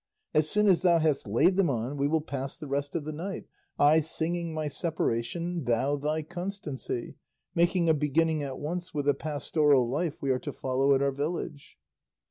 As 0.33 0.49
soon 0.49 0.67
as 0.67 0.81
thou 0.81 0.97
hast 0.97 1.27
laid 1.27 1.57
them 1.57 1.69
on 1.69 1.95
we 1.95 2.07
will 2.07 2.21
pass 2.21 2.57
the 2.57 2.65
rest 2.65 2.95
of 2.95 3.03
the 3.05 3.11
night, 3.11 3.45
I 3.77 3.99
singing 3.99 4.51
my 4.51 4.67
separation, 4.67 5.63
thou 5.65 5.95
thy 5.95 6.23
constancy, 6.23 7.17
making 7.53 7.87
a 7.87 7.93
beginning 7.93 8.41
at 8.41 8.57
once 8.57 8.95
with 8.95 9.05
the 9.05 9.13
pastoral 9.13 9.87
life 9.87 10.19
we 10.19 10.31
are 10.31 10.39
to 10.39 10.53
follow 10.53 10.95
at 10.95 11.03
our 11.03 11.11
village." 11.11 11.77